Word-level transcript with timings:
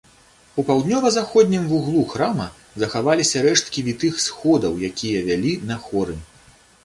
У 0.61 0.63
паўднёва-заходнім 0.69 1.67
вуглу 1.73 2.05
храма 2.13 2.47
захаваліся 2.85 3.43
рэшткі 3.47 3.79
вітых 3.89 4.13
сходаў, 4.25 4.73
якія 4.91 5.19
вялі 5.31 5.53
на 5.73 5.77
хоры. 5.85 6.15